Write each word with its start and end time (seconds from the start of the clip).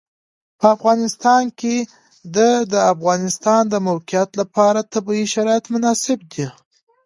په 0.59 0.65
افغانستان 0.75 1.43
کې 1.59 1.75
د 2.35 2.37
د 2.71 2.73
افغانستان 2.93 3.61
د 3.69 3.75
موقعیت 3.87 4.29
لپاره 4.41 4.79
طبیعي 4.93 5.25
شرایط 5.33 5.65
مناسب 5.73 6.19
دي. 6.33 6.47